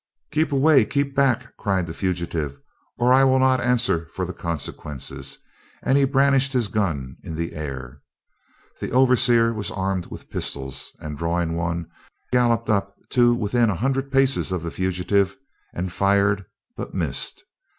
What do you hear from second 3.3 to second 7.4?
not answer for the consequences," and he brandished his gun in